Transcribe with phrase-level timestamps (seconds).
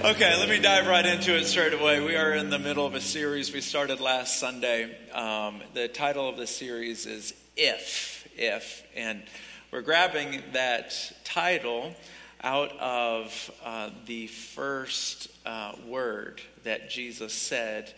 [0.00, 2.00] Okay, let me dive right into it straight away.
[2.00, 4.96] We are in the middle of a series we started last Sunday.
[5.12, 8.84] Um, the title of the series is If, If.
[8.96, 9.22] And
[9.70, 10.94] we're grabbing that
[11.24, 11.94] title
[12.42, 17.92] out of uh, the first uh, word that Jesus said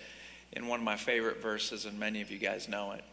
[0.53, 3.05] in one of my favorite verses, and many of you guys know it.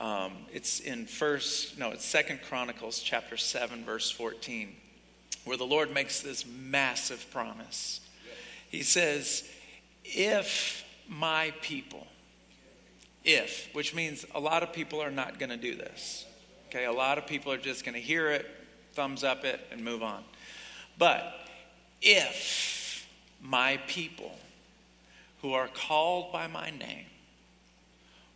[0.00, 4.74] Um, it's in first, no, it's Second Chronicles chapter 7, verse 14,
[5.44, 8.00] where the Lord makes this massive promise.
[8.72, 9.44] He says,
[10.02, 12.06] If my people,
[13.22, 16.24] if, which means a lot of people are not going to do this.
[16.68, 18.46] Okay, a lot of people are just going to hear it,
[18.94, 20.24] thumbs up it, and move on.
[20.98, 21.34] But
[22.00, 23.06] if
[23.42, 24.38] my people
[25.42, 27.06] who are called by my name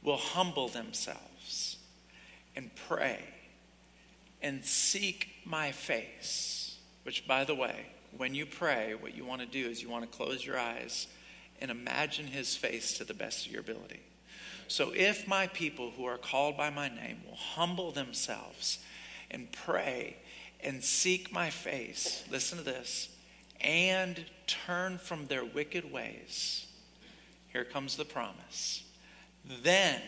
[0.03, 1.79] will humble themselves
[2.55, 3.21] and pray
[4.43, 7.87] and seek my face, which, by the way,
[8.19, 11.07] when you pray, what you want to do is you want to close your eyes
[11.61, 14.01] and imagine his face to the best of your ability.
[14.69, 18.81] So, if my people who are called by my name will humble themselves
[19.31, 20.17] and pray
[20.61, 23.09] and seek my face, listen to this,
[23.61, 26.67] and turn from their wicked ways,
[27.53, 28.83] here comes the promise.
[29.63, 30.01] Then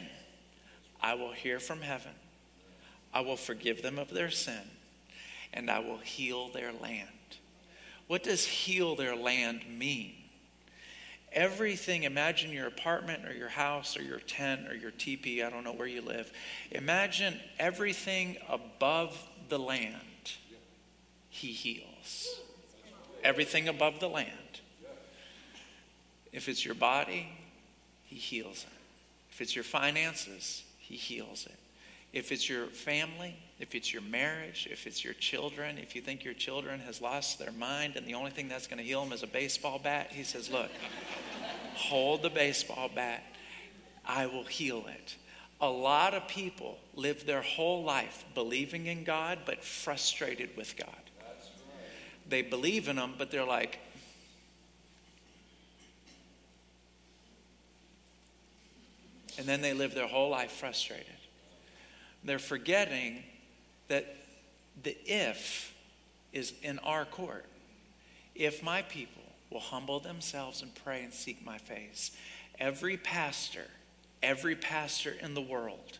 [1.01, 2.12] I will hear from heaven,
[3.14, 4.70] I will forgive them of their sin,
[5.53, 7.09] and I will heal their land.
[8.09, 10.14] What does heal their land mean?
[11.33, 15.62] Everything, imagine your apartment or your house or your tent or your teepee, I don't
[15.62, 16.33] know where you live.
[16.73, 19.17] Imagine everything above
[19.51, 19.92] the land,
[21.29, 22.41] he heals.
[23.23, 24.33] Everything above the land.
[26.33, 27.29] If it's your body,
[28.05, 28.79] he heals it.
[29.31, 31.59] If it's your finances, he heals it.
[32.12, 36.25] If it's your family, if it's your marriage, if it's your children, if you think
[36.25, 39.12] your children has lost their mind and the only thing that's going to heal them
[39.12, 40.70] is a baseball bat, he says, "Look,
[41.75, 43.23] hold the baseball bat.
[44.05, 45.17] I will heal it."
[45.61, 50.89] A lot of people live their whole life believing in God but frustrated with God.
[52.29, 53.80] They believe in him but they're like
[59.39, 61.07] And then they live their whole life frustrated.
[62.25, 63.23] They're forgetting
[63.89, 64.17] that
[64.83, 65.75] the if
[66.33, 67.47] is in our court.
[68.35, 72.13] If my people will humble themselves and pray and seek my face,
[72.59, 73.65] every pastor,
[74.23, 75.99] every pastor in the world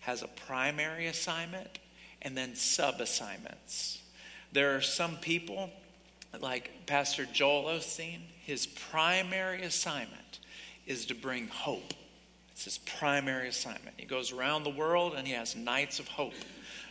[0.00, 1.78] has a primary assignment
[2.22, 4.02] and then sub assignments.
[4.52, 5.70] There are some people,
[6.40, 10.40] like Pastor Joel Osteen, his primary assignment
[10.86, 11.94] is to bring hope.
[12.52, 13.94] It's his primary assignment.
[13.96, 16.34] He goes around the world and he has nights of hope.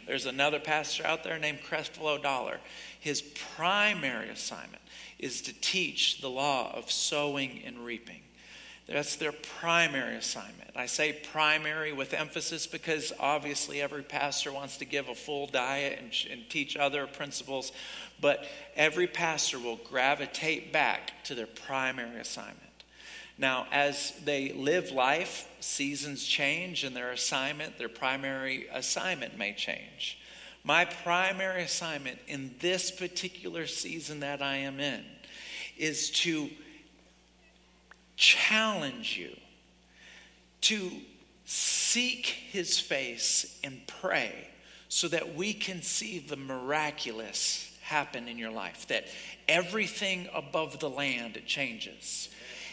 [0.09, 2.59] There's another pastor out there named Creflo Dollar.
[2.99, 4.81] His primary assignment
[5.19, 8.21] is to teach the law of sowing and reaping.
[8.87, 10.71] That's their primary assignment.
[10.75, 15.99] I say primary with emphasis because obviously every pastor wants to give a full diet
[16.01, 17.71] and, and, teach other principles,
[18.19, 18.43] but
[18.75, 22.68] every pastor will gravitate back to their primary assignment.
[23.39, 30.19] Now, as they live life, seasons change and their assignment, their primary assignment may change.
[30.65, 35.05] My primary assignment in this particular season that I am in
[35.77, 36.49] is to
[38.17, 39.33] challenge you
[40.59, 40.91] to
[41.45, 44.49] seek his face and pray
[44.89, 49.05] so that we can see the miraculous happen in your life, that
[49.47, 52.27] everything above the land changes.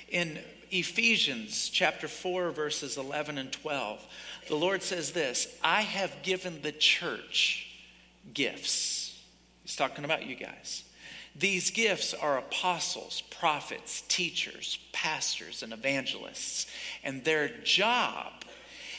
[0.09, 0.38] In
[0.71, 4.04] Ephesians chapter 4, verses 11 and 12,
[4.49, 7.69] the Lord says this I have given the church
[8.32, 9.21] gifts.
[9.62, 10.84] He's talking about you guys.
[11.38, 16.66] These gifts are apostles, prophets, teachers, pastors, and evangelists.
[17.04, 18.33] And their job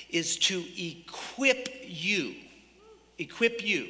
[0.10, 2.36] is to equip you,
[3.18, 3.88] equip you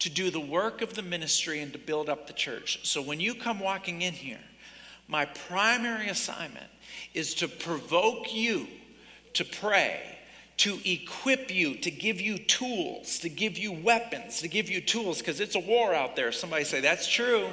[0.00, 2.80] to do the work of the ministry and to build up the church.
[2.86, 4.40] So when you come walking in here,
[5.08, 6.70] my primary assignment
[7.14, 8.66] is to provoke you
[9.34, 10.00] to pray,
[10.58, 15.18] to equip you, to give you tools, to give you weapons, to give you tools,
[15.18, 16.32] because it's a war out there.
[16.32, 17.48] Somebody say, That's true.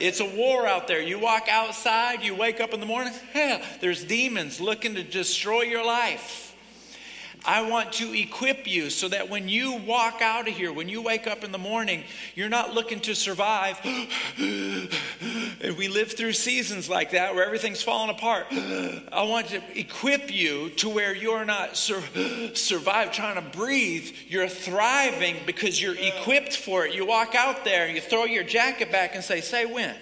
[0.00, 1.02] It's a war out there.
[1.02, 5.62] You walk outside, you wake up in the morning, yeah, there's demons looking to destroy
[5.62, 6.47] your life.
[7.44, 11.02] I want to equip you so that when you walk out of here, when you
[11.02, 12.04] wake up in the morning,
[12.34, 13.78] you're not looking to survive.
[14.38, 18.46] and we live through seasons like that where everything's falling apart.
[18.50, 22.02] I want to equip you to where you're not sur-
[22.54, 24.10] survive trying to breathe.
[24.26, 26.94] You're thriving because you're equipped for it.
[26.94, 29.94] You walk out there, and you throw your jacket back and say, "Say when."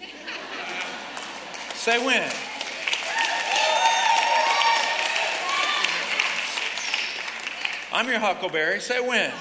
[1.74, 2.30] Say when.
[7.90, 8.80] I'm your huckleberry.
[8.80, 9.32] Say when.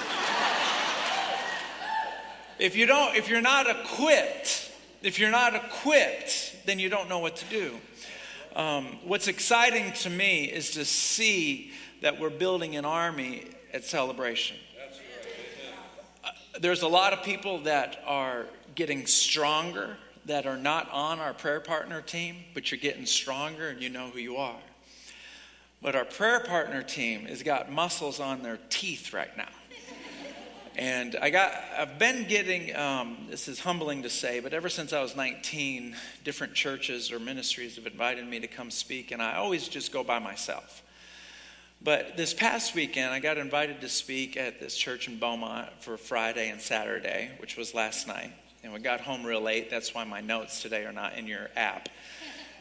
[2.60, 4.72] If you don't, if you're not equipped,
[5.04, 7.78] if you're not equipped, then you don't know what to do.
[8.56, 11.72] Um, what's exciting to me is to see
[12.02, 14.58] that we're building an army at celebration.
[16.24, 16.30] Uh,
[16.60, 18.46] there's a lot of people that are
[18.76, 23.82] getting stronger that are not on our prayer partner team, but you're getting stronger and
[23.82, 24.60] you know who you are.
[25.82, 29.50] But our prayer partner team has got muscles on their teeth right now.
[30.76, 34.94] And I got, I've been getting, um, this is humbling to say, but ever since
[34.94, 39.38] I was 19, different churches or ministries have invited me to come speak, and I
[39.38, 40.84] always just go by myself.
[41.82, 45.98] But this past weekend, I got invited to speak at this church in Beaumont for
[45.98, 48.32] Friday and Saturday, which was last night.
[48.64, 49.72] And we got home real late.
[49.72, 51.90] That's why my notes today are not in your app.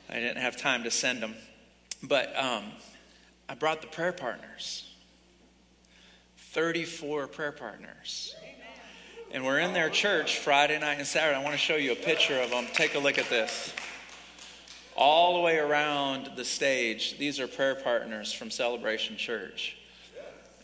[0.09, 1.35] I didn't have time to send them.
[2.03, 2.65] But um,
[3.49, 4.91] I brought the prayer partners.
[6.37, 8.35] 34 prayer partners.
[9.31, 11.37] And we're in their church Friday night and Saturday.
[11.37, 12.67] I want to show you a picture of them.
[12.73, 13.75] Take a look at this.
[14.97, 19.77] All the way around the stage, these are prayer partners from Celebration Church.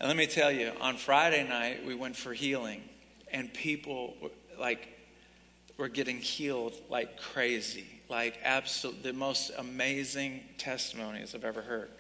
[0.00, 2.82] And let me tell you, on Friday night, we went for healing,
[3.30, 4.14] and people
[4.58, 4.88] like
[5.76, 11.90] were getting healed like crazy, like absolute, the most amazing testimonies I've ever heard.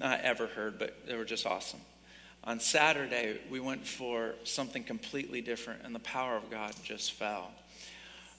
[0.00, 1.80] Not ever heard, but they were just awesome.
[2.44, 7.52] On Saturday, we went for something completely different, and the power of God just fell.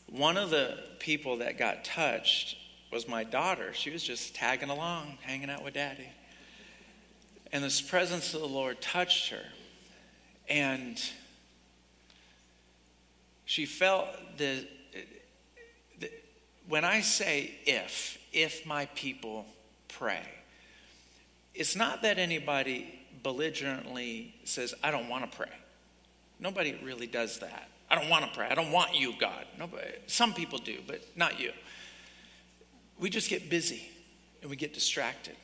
[0.08, 2.58] One of the people that got touched
[2.92, 3.74] was my daughter.
[3.74, 6.10] She was just tagging along, hanging out with daddy.
[7.52, 9.44] And this presence of the Lord touched her.
[10.50, 11.02] And
[13.46, 14.08] she felt
[14.38, 14.68] the,
[16.00, 16.12] the
[16.68, 19.46] when I say if, if my people
[19.88, 20.24] pray,
[21.54, 25.52] it's not that anybody belligerently says, I don't want to pray.
[26.40, 27.70] Nobody really does that.
[27.90, 28.48] I don't want to pray.
[28.50, 29.46] I don't want you, God.
[29.58, 31.52] Nobody, some people do, but not you.
[33.00, 33.88] We just get busy
[34.42, 35.36] and we get distracted.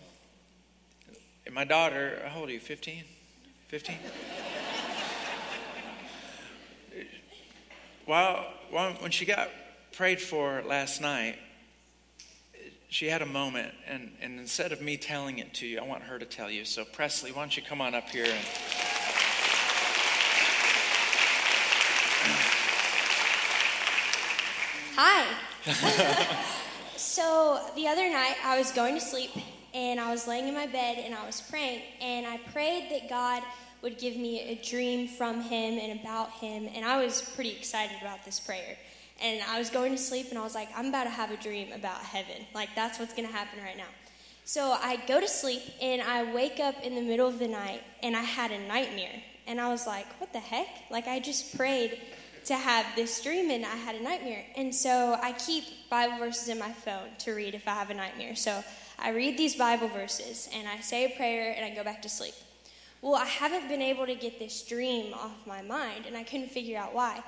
[1.45, 2.59] And my daughter, how old are you?
[2.59, 3.03] 15?
[3.67, 3.95] 15?
[8.05, 9.49] while, while, when she got
[9.91, 11.37] prayed for last night,
[12.89, 16.01] she had a moment, and, and instead of me telling it to you, I want
[16.03, 16.65] her to tell you.
[16.65, 18.45] So, Presley, why don't you come on up here and.
[24.95, 25.27] Hi.
[26.97, 29.31] so, the other night, I was going to sleep,
[29.75, 33.07] and I was laying in my bed, and I was praying, and I prayed that
[33.07, 33.43] God
[33.83, 37.97] would give me a dream from Him and about Him, and I was pretty excited
[38.01, 38.77] about this prayer
[39.21, 41.37] and I was going to sleep and I was like, I'm about to have a
[41.37, 42.45] dream about heaven.
[42.53, 43.91] Like, that's what's going to happen right now.
[44.45, 47.83] So I go to sleep and I wake up in the middle of the night
[48.01, 49.21] and I had a nightmare.
[49.45, 50.67] And I was like, what the heck?
[50.89, 51.99] Like, I just prayed
[52.45, 54.45] to have this dream and I had a nightmare.
[54.55, 57.93] And so I keep Bible verses in my phone to read if I have a
[57.93, 58.35] nightmare.
[58.35, 58.63] So
[58.97, 62.09] I read these Bible verses and I say a prayer and I go back to
[62.09, 62.33] sleep.
[63.01, 66.49] Well, I haven't been able to get this dream off my mind and I couldn't
[66.49, 67.23] figure out why.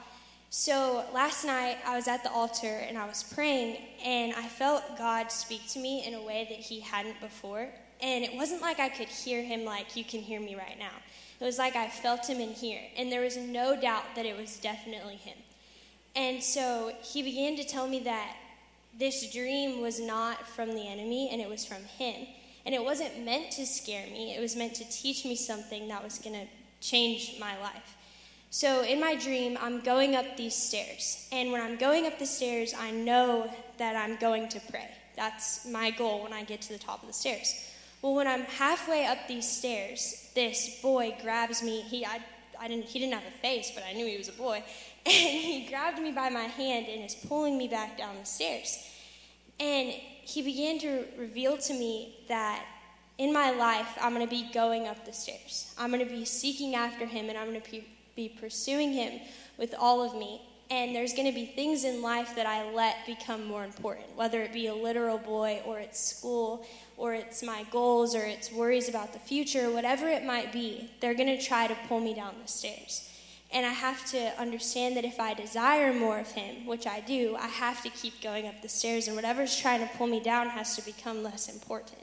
[0.53, 4.97] So last night I was at the altar and I was praying, and I felt
[4.97, 7.69] God speak to me in a way that He hadn't before.
[8.01, 10.91] And it wasn't like I could hear Him like you can hear me right now.
[11.39, 14.37] It was like I felt Him in here, and there was no doubt that it
[14.37, 15.37] was definitely Him.
[16.17, 18.35] And so He began to tell me that
[18.99, 22.27] this dream was not from the enemy, and it was from Him.
[22.65, 26.03] And it wasn't meant to scare me, it was meant to teach me something that
[26.03, 26.47] was going to
[26.81, 27.95] change my life.
[28.53, 31.25] So in my dream, I'm going up these stairs.
[31.31, 34.89] And when I'm going up the stairs, I know that I'm going to pray.
[35.15, 37.65] That's my goal when I get to the top of the stairs.
[38.01, 41.79] Well, when I'm halfway up these stairs, this boy grabs me.
[41.79, 42.19] He, I,
[42.59, 44.63] I didn't, he didn't have a face, but I knew he was a boy.
[45.05, 48.85] And he grabbed me by my hand and is pulling me back down the stairs.
[49.61, 52.65] And he began to reveal to me that
[53.17, 55.73] in my life, I'm going to be going up the stairs.
[55.77, 57.87] I'm going to be seeking after him, and I'm going to be
[58.21, 59.19] be pursuing Him
[59.57, 60.41] with all of me.
[60.69, 64.41] And there's going to be things in life that I let become more important, whether
[64.41, 68.87] it be a literal boy or it's school or it's my goals or it's worries
[68.87, 72.35] about the future, whatever it might be, they're going to try to pull me down
[72.41, 73.09] the stairs.
[73.53, 77.35] And I have to understand that if I desire more of Him, which I do,
[77.37, 80.47] I have to keep going up the stairs, and whatever's trying to pull me down
[80.47, 81.99] has to become less important.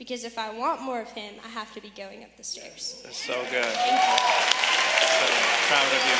[0.00, 3.02] Because if I want more of Him, I have to be going up the stairs.
[3.04, 3.64] That's so good.
[3.64, 5.26] So
[5.68, 6.16] proud of you.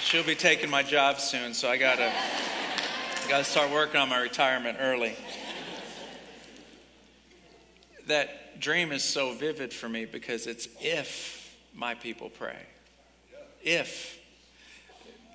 [0.00, 2.12] she'll be taking my job soon, so I gotta,
[3.28, 5.16] gotta start working on my retirement early.
[8.06, 12.58] That dream is so vivid for me because it's if my people pray.
[13.60, 14.20] If.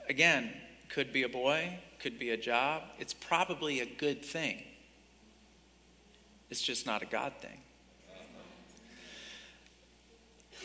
[0.07, 0.53] Again,
[0.88, 2.84] could be a boy, could be a job.
[3.00, 4.62] It's probably a good thing.
[6.52, 7.58] It's just not a God thing.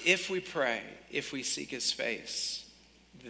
[0.04, 2.66] If we pray, if we seek his face,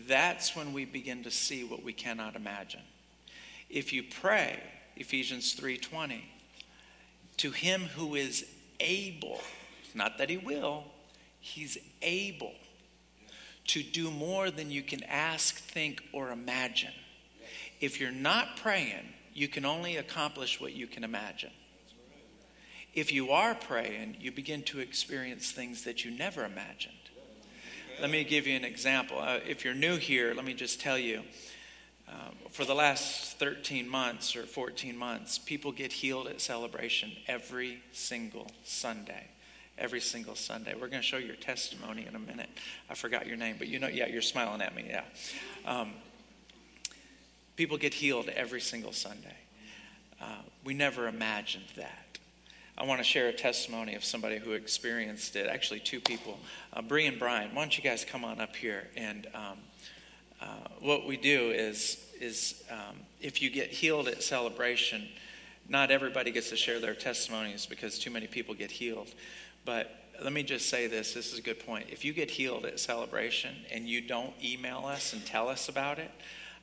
[0.08, 2.82] that's when we begin to see what we cannot imagine.
[3.68, 4.60] If you pray,
[4.96, 6.24] Ephesians 3:20,
[7.36, 8.44] to him who is
[8.80, 9.40] able,
[9.94, 10.82] not that he will,
[11.38, 12.56] he's able
[13.68, 16.92] to do more than you can ask, think, or imagine.
[17.80, 21.50] If you're not praying, you can only accomplish what you can imagine.
[22.92, 26.94] If you are praying, you begin to experience things that you never imagined.
[28.00, 29.18] Let me give you an example.
[29.18, 31.22] Uh, if you're new here, let me just tell you
[32.08, 37.82] uh, for the last 13 months or 14 months, people get healed at celebration every
[37.92, 39.28] single Sunday.
[39.78, 40.74] Every single Sunday.
[40.74, 42.50] We're going to show your testimony in a minute.
[42.90, 45.04] I forgot your name, but you know, yeah, you're smiling at me, yeah.
[45.64, 45.92] Um,
[47.56, 49.36] people get healed every single Sunday.
[50.20, 52.18] Uh, we never imagined that.
[52.76, 55.46] I want to share a testimony of somebody who experienced it.
[55.46, 56.38] Actually, two people,
[56.72, 57.54] uh, Bree and Brian.
[57.54, 58.88] Why don't you guys come on up here?
[58.96, 59.58] And um,
[60.40, 60.46] uh,
[60.80, 65.08] what we do is is um, if you get healed at celebration,
[65.68, 69.14] not everybody gets to share their testimonies because too many people get healed.
[69.64, 69.90] But
[70.22, 71.86] let me just say this this is a good point.
[71.90, 75.98] If you get healed at celebration and you don't email us and tell us about
[75.98, 76.10] it,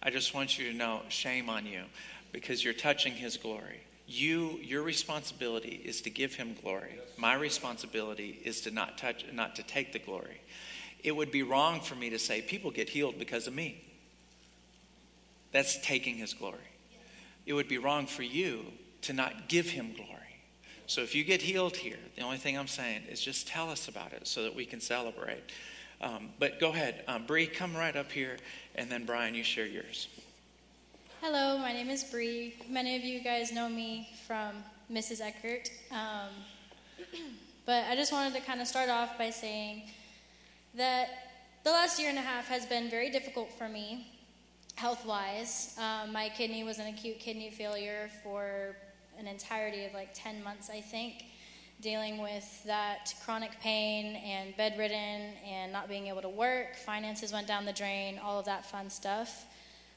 [0.02, 1.84] I just want you to know shame on you
[2.32, 3.82] because you're touching His glory.
[4.08, 6.98] You your responsibility is to give him glory.
[7.18, 10.40] My responsibility is to not touch not to take the glory.
[11.04, 13.84] It would be wrong for me to say people get healed because of me.
[15.52, 16.60] That's taking his glory.
[17.46, 18.66] It would be wrong for you
[19.02, 20.14] to not give him glory.
[20.88, 23.88] So if you get healed here the only thing i'm saying is just tell us
[23.88, 25.44] about it so that we can celebrate
[26.02, 28.38] um, but go ahead um, Bree, come right up here
[28.76, 30.08] and then brian you share yours
[31.20, 32.54] Hello, my name is Bree.
[32.70, 35.20] Many of you guys know me from Mrs.
[35.20, 35.68] Eckert.
[35.92, 36.30] Um,
[37.66, 39.90] but I just wanted to kind of start off by saying
[40.76, 41.10] that
[41.64, 44.08] the last year and a half has been very difficult for me,
[44.76, 45.76] health wise.
[45.80, 48.76] Um, my kidney was an acute kidney failure for
[49.18, 51.26] an entirety of like 10 months, I think,
[51.80, 56.76] dealing with that chronic pain and bedridden and not being able to work.
[56.76, 59.46] Finances went down the drain, all of that fun stuff.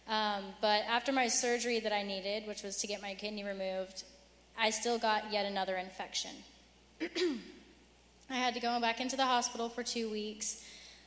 [0.06, 4.04] Um, but after my surgery that I needed, which was to get my kidney removed,
[4.58, 6.32] I still got yet another infection.
[7.00, 10.64] I had to go back into the hospital for two weeks.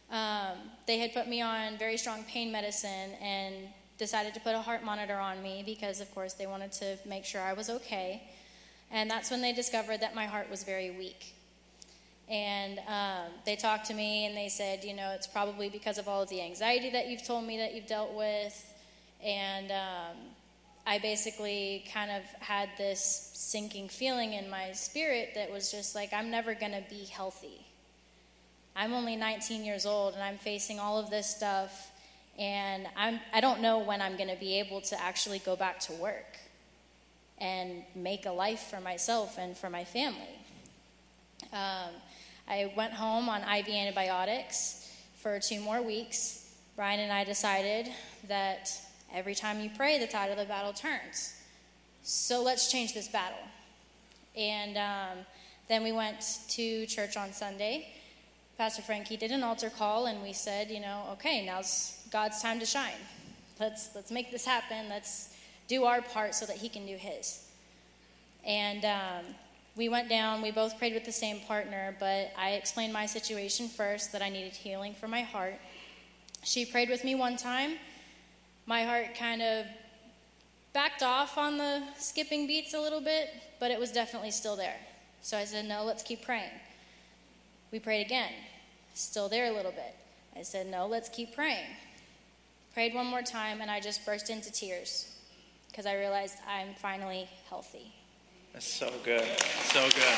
[0.09, 3.55] Um, they had put me on very strong pain medicine and
[3.97, 7.25] decided to put a heart monitor on me because, of course, they wanted to make
[7.25, 8.23] sure I was okay.
[8.93, 11.33] And that's when they discovered that my heart was very weak.
[12.29, 16.07] And um, they talked to me and they said, you know, it's probably because of
[16.07, 18.73] all of the anxiety that you've told me that you've dealt with
[19.23, 20.17] and um,
[20.85, 26.11] I basically kind of had this sinking feeling in my spirit that was just like,
[26.11, 27.65] I'm never going to be healthy.
[28.75, 31.91] I'm only 19 years old and I'm facing all of this stuff,
[32.37, 35.79] and I'm, I don't know when I'm going to be able to actually go back
[35.81, 36.39] to work
[37.39, 40.39] and make a life for myself and for my family.
[41.51, 41.91] Um,
[42.47, 46.53] I went home on IV antibiotics for two more weeks.
[46.75, 47.89] Brian and I decided
[48.27, 48.69] that
[49.13, 51.35] Every time you pray, the tide of the battle turns.
[52.01, 53.37] So let's change this battle.
[54.35, 55.25] And um,
[55.67, 57.93] then we went to church on Sunday.
[58.57, 62.59] Pastor Frankie did an altar call, and we said, you know, okay, now's God's time
[62.59, 62.97] to shine.
[63.59, 64.89] Let's let's make this happen.
[64.89, 65.32] Let's
[65.67, 67.45] do our part so that He can do His.
[68.45, 69.33] And um,
[69.75, 70.41] we went down.
[70.41, 74.29] We both prayed with the same partner, but I explained my situation first that I
[74.29, 75.55] needed healing for my heart.
[76.43, 77.77] She prayed with me one time
[78.65, 79.65] my heart kind of
[80.73, 83.29] backed off on the skipping beats a little bit,
[83.59, 84.77] but it was definitely still there.
[85.21, 86.51] So I said, No, let's keep praying.
[87.71, 88.31] We prayed again,
[88.93, 89.95] still there a little bit.
[90.37, 91.65] I said, No, let's keep praying.
[92.73, 95.12] Prayed one more time, and I just burst into tears
[95.73, 97.91] because I realized I'm finally healthy.
[98.53, 99.25] That's so good.
[99.73, 100.17] So good.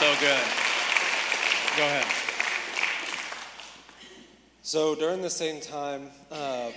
[0.00, 0.42] So good.
[1.76, 2.06] Go ahead.
[4.62, 6.70] So during the same time, uh,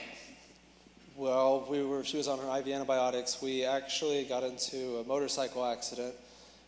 [1.16, 3.42] well, we were, she was on her IV antibiotics.
[3.42, 6.14] We actually got into a motorcycle accident.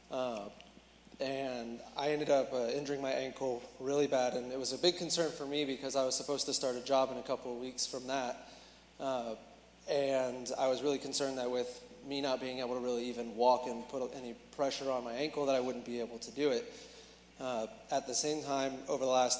[0.09, 0.49] Uh,
[1.19, 4.97] and I ended up uh, injuring my ankle really bad, and it was a big
[4.97, 7.59] concern for me because I was supposed to start a job in a couple of
[7.59, 8.49] weeks from that,
[9.03, 9.35] uh,
[9.91, 13.67] and I was really concerned that with me not being able to really even walk
[13.67, 16.73] and put any pressure on my ankle, that I wouldn't be able to do it.
[17.39, 19.39] Uh, at the same time, over the last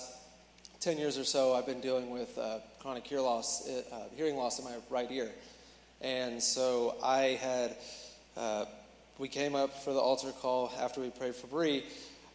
[0.81, 3.83] 10 years or so, I've been dealing with uh, chronic hear loss, uh,
[4.15, 5.31] hearing loss in my right ear.
[6.01, 7.77] And so I had,
[8.35, 8.65] uh,
[9.17, 11.85] we came up for the altar call after we prayed for Bree.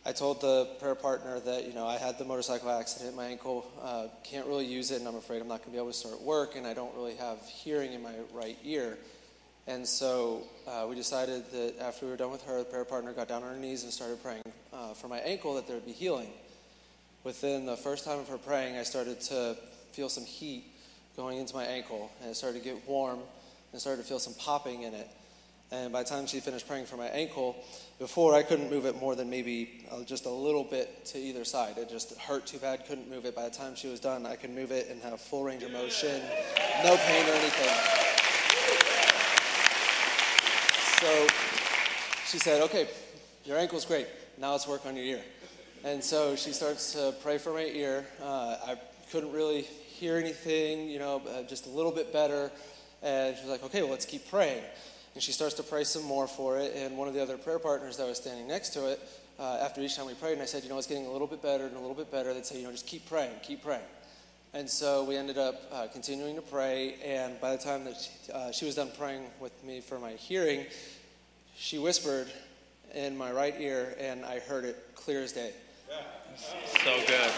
[0.06, 3.66] I told the prayer partner that, you know, I had the motorcycle accident, my ankle,
[3.82, 5.92] uh, can't really use it, and I'm afraid I'm not going to be able to
[5.92, 8.96] start work, and I don't really have hearing in my right ear.
[9.66, 13.12] And so uh, we decided that after we were done with her, the prayer partner
[13.12, 15.84] got down on her knees and started praying uh, for my ankle that there would
[15.84, 16.30] be healing.
[17.22, 19.56] Within the first time of her praying, I started to
[19.92, 20.64] feel some heat
[21.16, 23.18] going into my ankle, and it started to get warm,
[23.72, 25.08] and started to feel some popping in it.
[25.70, 27.56] And by the time she finished praying for my ankle,
[27.98, 31.44] before I couldn't move it more than maybe uh, just a little bit to either
[31.44, 31.76] side.
[31.76, 33.34] It just hurt too bad, couldn't move it.
[33.34, 35.72] By the time she was done, I could move it and have full range of
[35.72, 36.22] motion,
[36.84, 37.98] no pain or anything.
[41.00, 41.26] So
[42.26, 42.88] she said, Okay,
[43.44, 44.06] your ankle's great.
[44.38, 45.22] Now let's work on your ear.
[45.84, 48.06] And so she starts to pray for my ear.
[48.22, 48.76] Uh, I
[49.12, 52.50] couldn't really hear anything, you know, uh, just a little bit better.
[53.02, 54.62] And she's like, Okay, well, let's keep praying.
[55.14, 56.74] And she starts to pray some more for it.
[56.76, 59.00] And one of the other prayer partners that was standing next to it,
[59.38, 61.26] uh, after each time we prayed, and I said, You know, it's getting a little
[61.26, 63.62] bit better and a little bit better, they'd say, You know, just keep praying, keep
[63.62, 63.82] praying.
[64.54, 66.94] And so we ended up uh, continuing to pray.
[67.04, 70.12] And by the time that she, uh, she was done praying with me for my
[70.12, 70.66] hearing,
[71.56, 72.28] she whispered
[72.94, 75.52] in my right ear, and I heard it clear as day.
[76.84, 77.30] So good.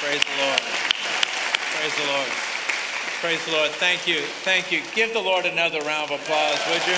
[0.00, 0.60] Praise the Lord.
[0.60, 2.53] Praise the Lord.
[3.24, 3.70] Praise the Lord.
[3.70, 4.20] Thank you.
[4.20, 4.82] Thank you.
[4.94, 6.94] Give the Lord another round of applause, would you?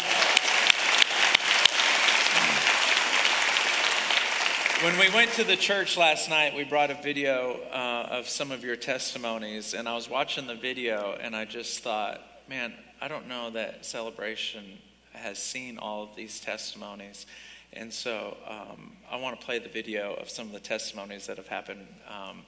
[4.84, 8.50] When we went to the church last night, we brought a video uh, of some
[8.50, 13.06] of your testimonies, and I was watching the video, and I just thought, man, I
[13.06, 14.64] don't know that celebration
[15.12, 17.26] has seen all of these testimonies.
[17.72, 21.36] And so um, I want to play the video of some of the testimonies that
[21.36, 22.42] have happened um,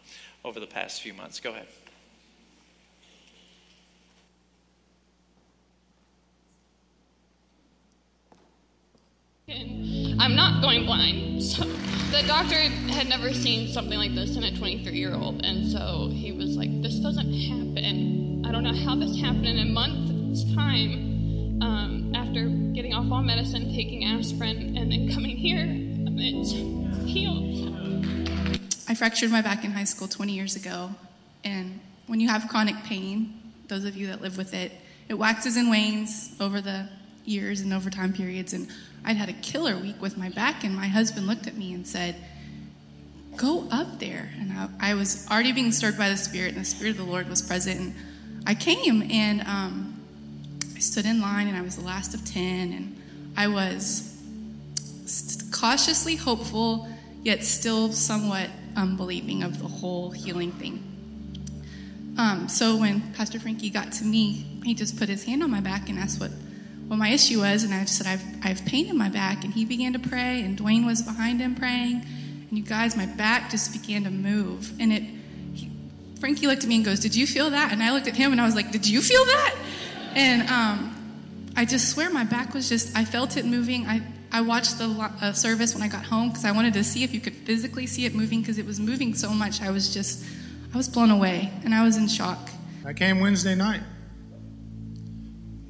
[0.44, 1.38] over the past few months.
[1.38, 1.68] Go ahead.
[9.50, 11.26] I'm not going blind.
[11.48, 11.64] So
[12.10, 15.44] the doctor had never seen something like this in a 23 year old.
[15.44, 18.44] And so he was like, This doesn't happen.
[18.46, 23.22] I don't know how this happened in a month's time um, after getting off all
[23.22, 25.66] medicine, taking aspirin, and then coming here.
[26.20, 26.52] It's
[27.06, 27.74] healed.
[28.88, 30.90] I fractured my back in high school 20 years ago.
[31.44, 34.72] And when you have chronic pain, those of you that live with it,
[35.08, 36.88] it waxes and wanes over the
[37.24, 38.52] years and over time periods.
[38.52, 38.68] And
[39.04, 41.86] I'd had a killer week with my back, and my husband looked at me and
[41.86, 42.16] said,
[43.36, 44.30] Go up there.
[44.40, 47.04] And I, I was already being stirred by the Spirit, and the Spirit of the
[47.04, 47.80] Lord was present.
[47.80, 47.94] And
[48.46, 50.00] I came, and um,
[50.74, 52.96] I stood in line, and I was the last of 10, and
[53.36, 54.20] I was
[55.52, 56.88] cautiously hopeful,
[57.22, 60.84] yet still somewhat unbelieving of the whole healing thing.
[62.18, 65.60] Um, so when Pastor Frankie got to me, he just put his hand on my
[65.60, 66.32] back and asked what
[66.88, 69.44] what my issue was, and I just said, I've, I have pain in my back.
[69.44, 72.04] And he began to pray, and Dwayne was behind him praying.
[72.48, 74.72] And you guys, my back just began to move.
[74.80, 75.02] And it,
[75.52, 75.70] he,
[76.18, 77.72] Frankie looked at me and goes, Did you feel that?
[77.72, 79.54] And I looked at him and I was like, Did you feel that?
[80.14, 83.86] And um, I just swear my back was just, I felt it moving.
[83.86, 84.86] I, I watched the
[85.20, 87.86] uh, service when I got home because I wanted to see if you could physically
[87.86, 89.60] see it moving because it was moving so much.
[89.60, 90.24] I was just,
[90.72, 92.48] I was blown away and I was in shock.
[92.86, 93.82] I came Wednesday night.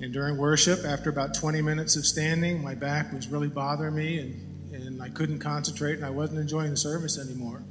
[0.01, 4.19] And during worship, after about 20 minutes of standing, my back was really bothering me
[4.21, 7.63] and, and I couldn't concentrate and I wasn't enjoying the service anymore.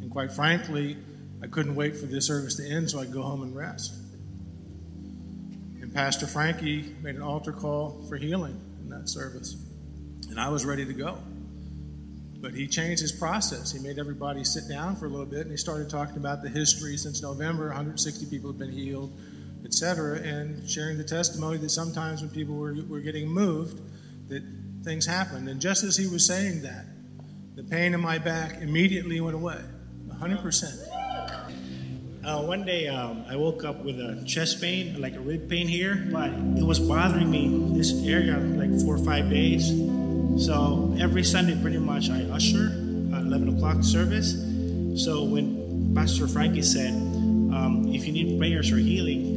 [0.00, 0.96] And quite frankly,
[1.42, 3.94] I couldn't wait for the service to end so I could go home and rest.
[5.80, 9.54] And Pastor Frankie made an altar call for healing in that service.
[10.28, 11.18] And I was ready to go.
[12.40, 13.70] But he changed his process.
[13.70, 16.48] He made everybody sit down for a little bit and he started talking about the
[16.48, 17.68] history since November.
[17.68, 19.12] 160 people have been healed
[19.64, 23.80] etc., and sharing the testimony that sometimes when people were, were getting moved,
[24.28, 24.42] that
[24.82, 25.48] things happened.
[25.48, 26.86] And just as he was saying that,
[27.56, 29.60] the pain in my back immediately went away,
[30.08, 31.00] 100%.
[32.22, 35.66] Uh, one day um, I woke up with a chest pain, like a rib pain
[35.66, 39.68] here, but it was bothering me this area like four or five days.
[40.44, 42.66] So every Sunday, pretty much, I usher
[43.14, 44.32] at 11 o'clock service.
[45.02, 49.29] So when Pastor Frankie said, um, if you need prayers or healing,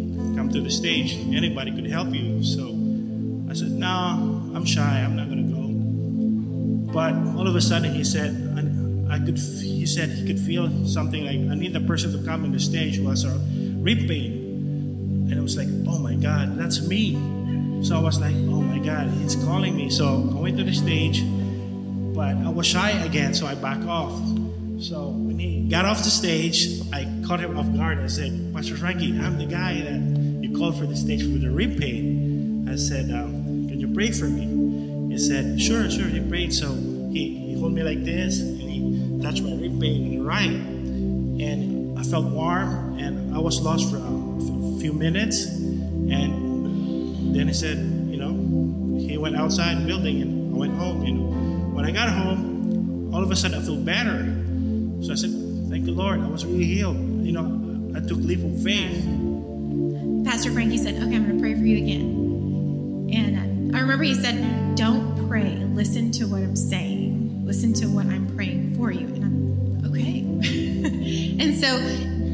[0.44, 1.16] come to the stage.
[1.34, 2.44] Anybody could help you.
[2.44, 2.68] So
[3.50, 5.00] I said, No, I'm shy.
[5.02, 6.94] I'm not going to go.
[6.94, 9.38] But all of a sudden, he said, I, I could.
[9.38, 12.60] He said he could feel something like I need the person to come on the
[12.60, 13.38] stage who has a
[13.80, 17.14] rib pain, and it was like, oh my God, that's me.
[17.84, 19.90] So I was like, oh my God, he's calling me.
[19.90, 21.24] So I went to the stage,
[22.16, 24.14] but I was shy again, so I back off.
[24.80, 28.00] So when he got off the stage, I caught him off guard.
[28.00, 30.13] I said, Pastor Frankie, I'm the guy that
[30.64, 32.66] called for the stage for the rib pain.
[32.72, 35.12] I said, um, can you pray for me?
[35.12, 36.08] He said, sure, sure.
[36.08, 36.54] He prayed.
[36.54, 36.72] So
[37.12, 40.56] he, he hold me like this, and he touched my rib pain in the right.
[41.44, 45.48] And I felt warm, and I was lost for a few minutes.
[45.48, 48.32] And then he said, you know,
[49.06, 51.04] he went outside the building, and I went home.
[51.04, 54.24] And when I got home, all of a sudden I feel better.
[55.04, 55.32] So I said,
[55.70, 56.22] Thank the Lord.
[56.22, 56.96] I was really healed.
[57.26, 59.13] You know, I took leap of faith.
[60.44, 63.10] Pastor Frankie said, Okay, I'm going to pray for you again.
[63.14, 65.56] And I remember he said, Don't pray.
[65.72, 67.46] Listen to what I'm saying.
[67.46, 69.08] Listen to what I'm praying for you.
[69.08, 70.20] And I'm, okay.
[71.40, 71.68] and so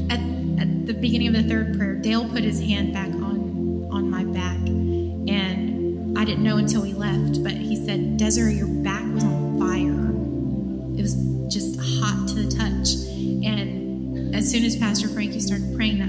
[0.10, 0.20] at,
[0.60, 4.24] at the beginning of the third prayer, Dale put his hand back on, on my
[4.24, 4.58] back.
[4.58, 9.60] And I didn't know until he left, but he said, Desiree, your back was on
[9.60, 10.98] fire.
[10.98, 11.14] It was
[11.54, 13.06] just hot to the touch.
[13.46, 16.09] And as soon as Pastor Frankie started praying that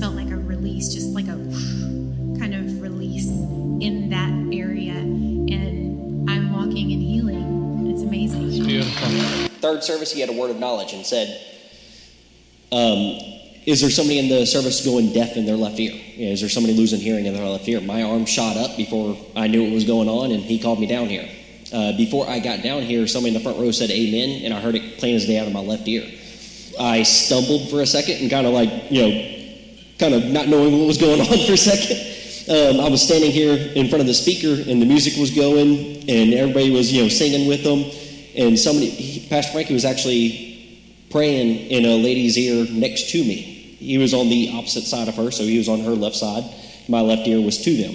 [0.00, 1.36] just felt like a release, just like a
[2.38, 4.94] kind of release in that area.
[4.94, 7.86] And I'm walking in healing.
[7.90, 8.48] It's amazing.
[8.48, 9.08] It's beautiful.
[9.60, 11.28] Third service, he had a word of knowledge and said,
[12.72, 13.18] um,
[13.66, 15.92] is there somebody in the service going deaf in their left ear?
[16.16, 17.80] Is there somebody losing hearing in their left ear?
[17.82, 20.86] My arm shot up before I knew what was going on, and he called me
[20.86, 21.28] down here.
[21.72, 24.60] Uh, before I got down here, somebody in the front row said amen, and I
[24.60, 26.08] heard it plain as day out of my left ear.
[26.80, 29.39] I stumbled for a second and kind of like, you know,
[30.00, 32.10] kind of not knowing what was going on for a second.
[32.48, 36.08] Um, I was standing here in front of the speaker, and the music was going,
[36.08, 37.84] and everybody was, you know, singing with them.
[38.34, 43.76] And somebody, he, Pastor Frankie was actually praying in a lady's ear next to me.
[43.78, 46.44] He was on the opposite side of her, so he was on her left side.
[46.88, 47.94] My left ear was to them.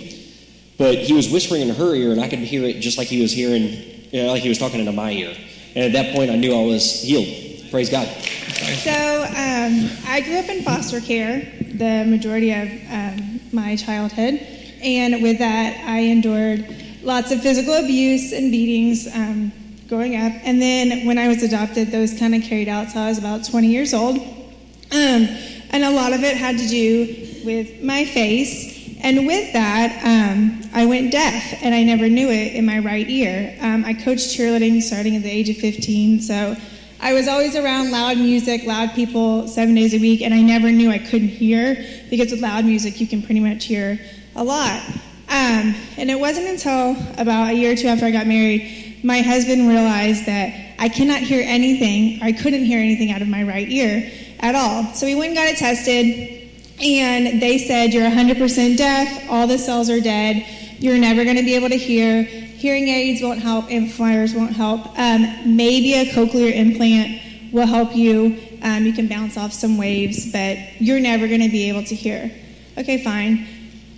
[0.77, 3.21] But he was whispering in her ear, and I could hear it just like he
[3.21, 3.63] was hearing,
[4.11, 5.35] you know, like he was talking into my ear.
[5.75, 7.71] And at that point, I knew I was healed.
[7.71, 8.07] Praise God.
[8.07, 14.39] So um, I grew up in foster care the majority of um, my childhood,
[14.81, 16.65] and with that, I endured
[17.01, 19.51] lots of physical abuse and beatings um,
[19.87, 20.33] growing up.
[20.43, 22.89] And then when I was adopted, those kind of carried out.
[22.89, 25.27] So I was about 20 years old, um,
[25.71, 28.75] and a lot of it had to do with my face.
[29.03, 33.07] And with that, um, I went deaf, and I never knew it in my right
[33.07, 33.55] ear.
[33.61, 36.55] Um, I coached cheerleading starting at the age of 15, so
[36.99, 40.71] I was always around loud music, loud people, seven days a week, and I never
[40.71, 41.75] knew I couldn't hear
[42.09, 43.99] because with loud music, you can pretty much hear
[44.35, 44.81] a lot.
[45.27, 49.21] Um, and it wasn't until about a year or two after I got married, my
[49.21, 53.67] husband realized that I cannot hear anything, I couldn't hear anything out of my right
[53.69, 54.93] ear at all.
[54.93, 56.41] So we went and got it tested.
[56.81, 60.45] And they said, You're 100% deaf, all the cells are dead,
[60.79, 62.44] you're never going to be able to hear.
[62.65, 64.87] Hearing aids won't help, amplifiers won't help.
[64.97, 67.21] Um, maybe a cochlear implant
[67.53, 68.41] will help you.
[68.63, 71.93] Um, you can bounce off some waves, but you're never going to be able to
[71.93, 72.31] hear.
[72.75, 73.45] Okay, fine.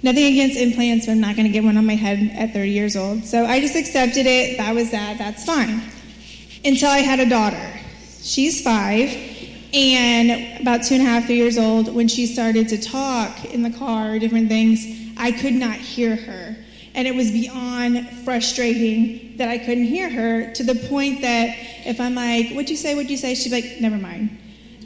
[0.03, 2.69] Nothing against implants, but I'm not going to get one on my head at 30
[2.69, 3.23] years old.
[3.23, 4.57] So I just accepted it.
[4.57, 5.17] That was that.
[5.17, 5.81] That's fine.
[6.65, 7.79] Until I had a daughter.
[8.21, 9.15] She's five
[9.73, 13.63] and about two and a half, three years old, when she started to talk in
[13.63, 16.56] the car, or different things, I could not hear her.
[16.97, 21.55] And it was beyond frustrating that I couldn't hear her to the point that
[21.85, 23.35] if I'm like, what'd you say, what'd you say?
[23.35, 24.35] She'd be like, never mind.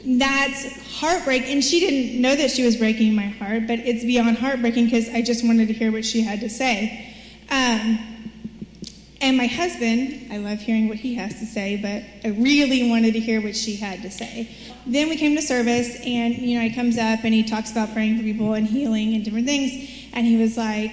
[0.04, 1.44] That's heartbreak.
[1.48, 5.08] And she didn't know that she was breaking my heart, but it's beyond heartbreaking because
[5.08, 7.14] I just wanted to hear what she had to say.
[7.50, 7.98] Um,
[9.22, 13.14] and my husband, I love hearing what he has to say, but I really wanted
[13.14, 14.54] to hear what she had to say.
[14.84, 17.94] Then we came to service, and you know, he comes up and he talks about
[17.94, 20.10] praying for people and healing and different things.
[20.12, 20.92] And he was like,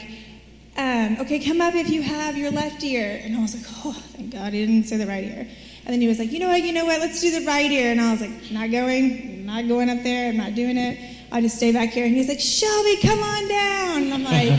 [0.79, 3.93] um, "Okay, come up if you have your left ear." And I was like, "Oh,
[4.15, 5.47] thank God he didn't say the right ear."
[5.85, 6.63] And then he was like, "You know what?
[6.63, 6.99] You know what?
[6.99, 10.29] Let's do the right ear." And I was like, "Not going, not going up there.
[10.29, 10.97] I'm not doing it.
[11.31, 14.57] I'll just stay back here." And he's like, "Shelby, come on down." And I'm like,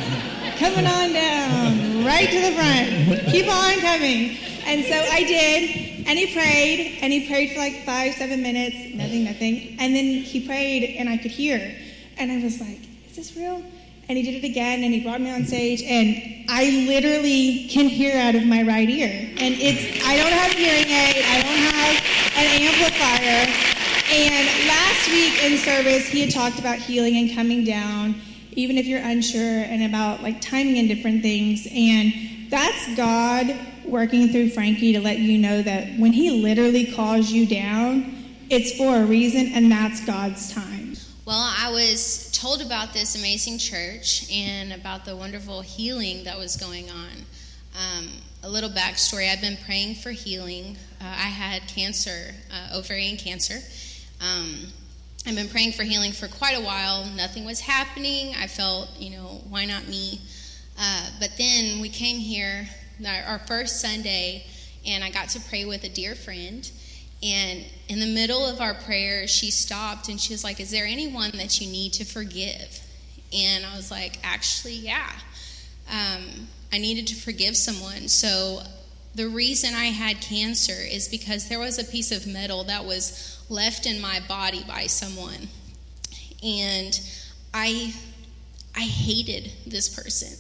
[0.59, 3.33] "Coming on down, right to the front.
[3.33, 7.85] Keep on coming." And so I did, and he prayed, and he prayed for like
[7.85, 9.76] five, seven minutes, nothing, nothing.
[9.80, 11.76] And then he prayed, and I could hear.
[12.18, 12.78] And I was like,
[13.09, 13.62] is this real?
[14.11, 17.87] And he did it again, and he brought me on stage, and I literally can
[17.87, 19.07] hear out of my right ear.
[19.07, 21.94] And it's, I don't have hearing aid, I don't have
[22.35, 23.46] an amplifier.
[24.12, 28.20] And last week in service, he had talked about healing and coming down,
[28.55, 31.68] even if you're unsure, and about like timing and different things.
[31.70, 37.31] And that's God working through Frankie to let you know that when he literally calls
[37.31, 38.12] you down,
[38.51, 40.96] it's for a reason and that's God's time.
[41.27, 46.57] Well, I was told about this amazing church and about the wonderful healing that was
[46.57, 47.26] going on.
[47.76, 48.09] Um,
[48.42, 50.79] a little backstory I've been praying for healing.
[51.03, 53.59] Uh, I had cancer, uh, ovarian cancer.
[54.22, 54.57] Um,
[55.26, 57.05] I've been praying for healing for quite a while.
[57.14, 58.35] Nothing was happening.
[58.40, 60.22] I felt, you know, why not me?
[60.81, 62.66] Uh, but then we came here,
[63.07, 64.46] our first Sunday,
[64.87, 66.70] and I got to pray with a dear friend.
[67.22, 70.87] And in the middle of our prayer, she stopped and she was like, Is there
[70.87, 72.80] anyone that you need to forgive?
[73.33, 75.11] And I was like, Actually, yeah.
[75.90, 78.09] Um, I needed to forgive someone.
[78.09, 78.62] So
[79.14, 83.44] the reason I had cancer is because there was a piece of metal that was
[83.48, 85.48] left in my body by someone.
[86.42, 86.98] And
[87.52, 87.92] I
[88.76, 90.38] I hated this person.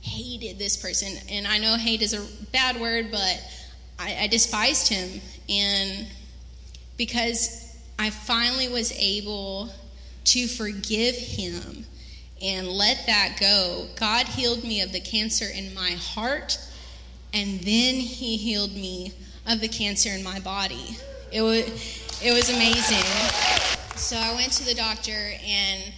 [0.00, 1.12] Hated this person.
[1.30, 3.40] And I know hate is a bad word, but
[4.00, 5.20] I, I despised him.
[5.48, 6.06] And
[6.96, 9.70] because I finally was able
[10.24, 11.84] to forgive him
[12.42, 16.58] and let that go, God healed me of the cancer in my heart,
[17.34, 19.12] and then He healed me
[19.46, 20.96] of the cancer in my body.
[21.30, 21.66] It was,
[22.22, 23.04] it was amazing.
[23.96, 25.92] So I went to the doctor, and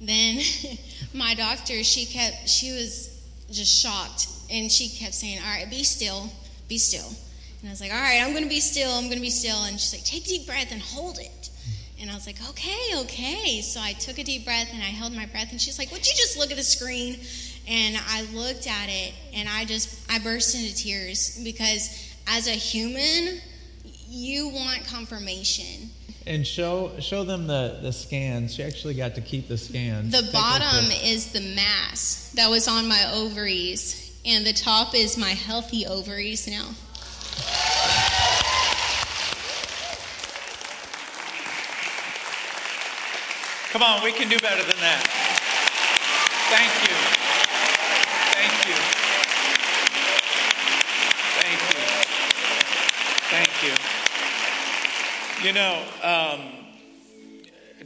[0.00, 0.40] then
[1.14, 5.82] my doctor, she kept, she was just shocked, and she kept saying, All right, be
[5.82, 6.30] still,
[6.68, 7.10] be still.
[7.60, 9.30] And I was like, All right, I'm going to be still, I'm going to be
[9.30, 9.64] still.
[9.64, 11.50] And she's like, Take a deep breath and hold it.
[12.00, 13.60] And I was like, okay, okay.
[13.60, 15.50] So I took a deep breath and I held my breath.
[15.50, 17.18] And she's like, would you just look at the screen?
[17.66, 22.52] And I looked at it and I just, I burst into tears because as a
[22.52, 23.40] human,
[24.08, 25.90] you want confirmation.
[26.26, 28.54] And show show them the, the scans.
[28.54, 30.12] She actually got to keep the scans.
[30.12, 35.16] The Take bottom is the mass that was on my ovaries, and the top is
[35.16, 36.68] my healthy ovaries now.
[43.70, 45.04] Come on, we can do better than that.
[46.48, 46.96] Thank you.
[48.32, 48.74] Thank you.
[51.42, 51.82] Thank you.
[53.28, 55.46] Thank you.
[55.46, 56.40] You know, um,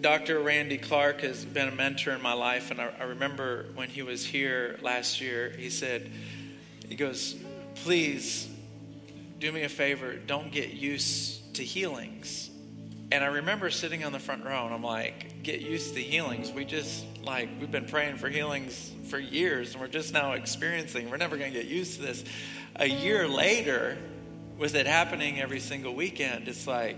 [0.01, 0.39] Dr.
[0.39, 4.03] Randy Clark has been a mentor in my life, and I, I remember when he
[4.03, 6.09] was here last year, he said,
[6.89, 7.35] he goes,
[7.75, 8.49] please
[9.41, 12.52] do me a favor, don't get used to healings.
[13.13, 16.51] And I remember sitting on the front row and I'm like, get used to healings.
[16.51, 21.11] We just, like, we've been praying for healings for years and we're just now experiencing,
[21.11, 22.25] we're never going to get used to this.
[22.77, 23.99] A year later,
[24.57, 26.97] with it happening every single weekend, it's like,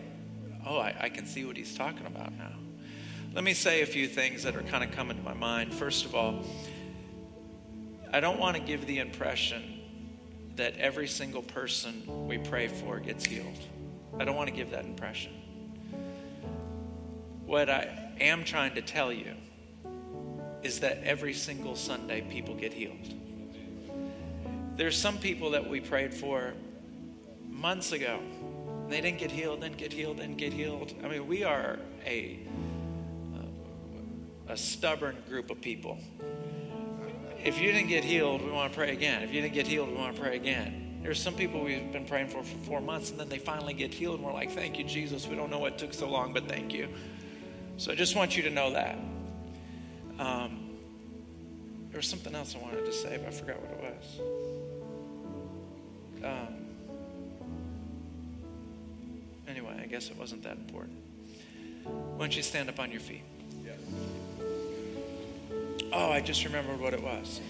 [0.64, 2.52] oh, I, I can see what he's talking about now.
[3.34, 5.74] Let me say a few things that are kind of coming to my mind.
[5.74, 6.44] First of all,
[8.12, 9.80] I don't want to give the impression
[10.54, 13.58] that every single person we pray for gets healed.
[14.16, 15.32] I don't want to give that impression.
[17.54, 17.88] What I
[18.18, 19.32] am trying to tell you
[20.64, 23.14] is that every single Sunday people get healed.
[24.76, 26.52] There's some people that we prayed for
[27.48, 28.18] months ago.
[28.88, 30.94] They didn't get healed, didn't get healed, didn't get healed.
[31.04, 32.40] I mean, we are a
[34.48, 35.96] a stubborn group of people.
[37.44, 39.22] If you didn't get healed, we want to pray again.
[39.22, 40.98] If you didn't get healed, we want to pray again.
[41.04, 43.94] There's some people we've been praying for for four months, and then they finally get
[43.94, 45.28] healed, and we're like, "Thank you, Jesus.
[45.28, 46.88] We don't know what took so long, but thank you."
[47.76, 48.96] So I just want you to know that.
[50.18, 50.70] Um,
[51.90, 54.20] there was something else I wanted to say, but I forgot what it was.
[56.24, 56.54] Um,
[59.46, 60.98] anyway, I guess it wasn't that important.
[61.84, 63.22] Why don't you stand up on your feet?
[65.92, 67.40] Oh, I just remembered what it was.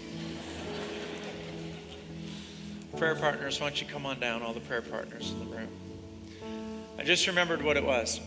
[2.97, 5.69] prayer partners, why don't you come on down, all the prayer partners in the room?
[6.99, 8.21] I just remembered what it was.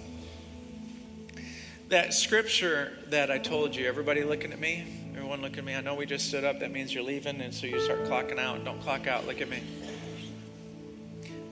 [1.90, 4.84] That scripture that I told you, everybody looking at me,
[5.16, 7.54] everyone looking at me, I know we just stood up, that means you're leaving, and
[7.54, 8.66] so you start clocking out.
[8.66, 9.64] Don't clock out, look at me.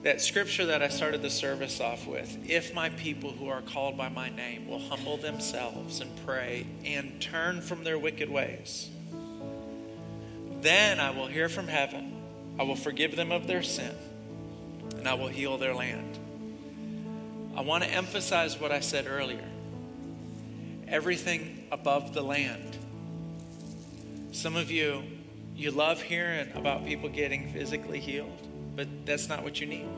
[0.02, 3.96] That scripture that I started the service off with if my people who are called
[3.96, 8.90] by my name will humble themselves and pray and turn from their wicked ways,
[10.60, 12.12] then I will hear from heaven,
[12.58, 13.94] I will forgive them of their sin,
[14.98, 16.18] and I will heal their land.
[17.56, 19.48] I want to emphasize what I said earlier
[20.88, 22.76] everything above the land.
[24.32, 25.02] Some of you,
[25.54, 28.38] you love hearing about people getting physically healed,
[28.74, 29.88] but that's not what you need.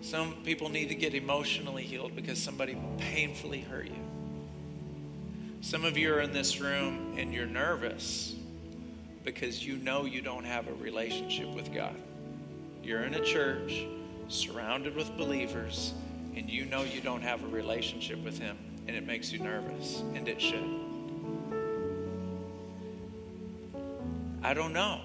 [0.00, 4.08] Some people need to get emotionally healed because somebody painfully hurt you.
[5.60, 8.34] Some of you are in this room and you're nervous
[9.24, 11.96] because you know you don't have a relationship with God.
[12.82, 13.84] You're in a church
[14.28, 15.92] surrounded with believers,
[16.34, 20.02] and you know you don't have a relationship with Him, and it makes you nervous,
[20.14, 20.88] and it should.
[24.42, 25.00] I don't know.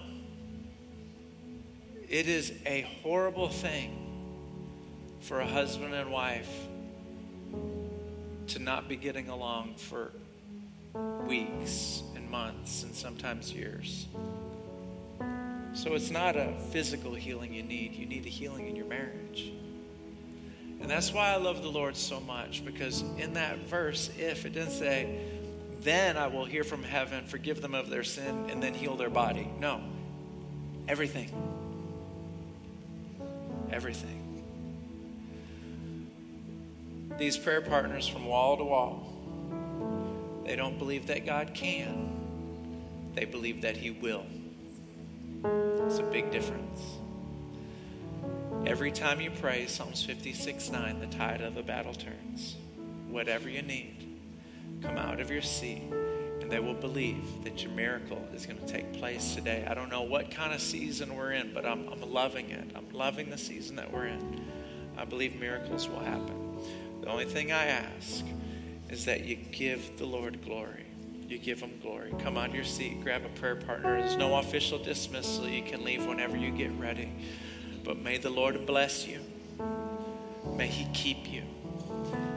[2.07, 3.99] It is a horrible thing
[5.21, 6.49] for a husband and wife
[8.47, 10.11] to not be getting along for
[11.25, 14.07] weeks and months and sometimes years.
[15.73, 19.51] So it's not a physical healing you need, you need a healing in your marriage.
[20.83, 24.51] And that's why I love the Lord so much because in that verse, if it
[24.51, 25.17] didn't say,
[25.79, 29.09] then I will hear from heaven, forgive them of their sin, and then heal their
[29.09, 29.47] body.
[29.61, 29.81] No,
[30.89, 31.31] everything.
[33.71, 34.19] Everything.
[37.17, 39.07] These prayer partners from wall to wall,
[40.45, 42.11] they don't believe that God can,
[43.15, 44.25] they believe that He will.
[45.85, 46.81] It's a big difference.
[48.65, 52.55] Every time you pray Psalms 56 9, the tide of the battle turns.
[53.09, 54.17] Whatever you need,
[54.81, 55.81] come out of your seat
[56.41, 59.67] and they will believe that your miracle is going to take place today.
[59.69, 62.71] I don't know what kind of season we're in, but I'm, I'm loving it.
[62.73, 64.45] I'm loving the season that we're in.
[64.97, 66.57] I believe miracles will happen.
[67.01, 68.23] The only thing I ask
[68.89, 70.85] is that you give the Lord glory
[71.33, 72.13] you give him glory.
[72.19, 73.99] Come of your seat, grab a prayer partner.
[73.99, 75.49] There's no official dismissal.
[75.49, 77.11] You can leave whenever you get ready.
[77.83, 79.19] But may the Lord bless you.
[80.55, 81.43] May he keep you.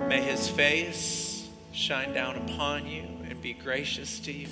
[0.09, 4.49] May his face shine down upon you and be gracious to you.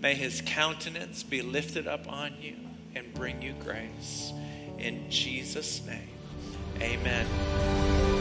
[0.00, 2.56] May his countenance be lifted up on you
[2.94, 4.32] and bring you grace.
[4.78, 6.08] In Jesus' name,
[6.80, 8.11] amen.